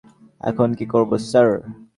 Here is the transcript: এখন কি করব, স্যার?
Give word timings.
এখন 0.41 0.69
কি 0.77 0.85
করব, 0.93 1.11
স্যার? 1.29 1.47